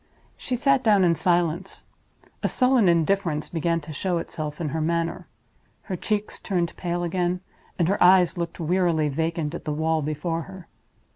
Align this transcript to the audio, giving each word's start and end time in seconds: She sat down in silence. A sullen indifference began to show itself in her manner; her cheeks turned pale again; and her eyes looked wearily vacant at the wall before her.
She 0.35 0.55
sat 0.55 0.83
down 0.83 1.03
in 1.03 1.13
silence. 1.13 1.85
A 2.41 2.47
sullen 2.47 2.89
indifference 2.89 3.49
began 3.49 3.81
to 3.81 3.93
show 3.93 4.17
itself 4.17 4.59
in 4.59 4.69
her 4.69 4.81
manner; 4.81 5.27
her 5.83 5.95
cheeks 5.95 6.39
turned 6.39 6.75
pale 6.75 7.03
again; 7.03 7.41
and 7.77 7.87
her 7.87 8.01
eyes 8.03 8.35
looked 8.35 8.59
wearily 8.59 9.09
vacant 9.09 9.53
at 9.53 9.63
the 9.65 9.71
wall 9.73 10.01
before 10.01 10.41
her. 10.49 10.67